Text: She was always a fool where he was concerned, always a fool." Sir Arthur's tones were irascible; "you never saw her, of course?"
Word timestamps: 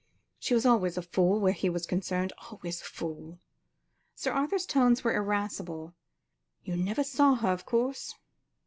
She 0.39 0.55
was 0.55 0.65
always 0.65 0.97
a 0.97 1.03
fool 1.03 1.39
where 1.39 1.53
he 1.53 1.69
was 1.69 1.85
concerned, 1.85 2.33
always 2.49 2.81
a 2.81 2.85
fool." 2.85 3.37
Sir 4.15 4.31
Arthur's 4.31 4.65
tones 4.65 5.03
were 5.03 5.13
irascible; 5.15 5.93
"you 6.63 6.75
never 6.75 7.03
saw 7.03 7.35
her, 7.35 7.49
of 7.51 7.67
course?" 7.67 8.15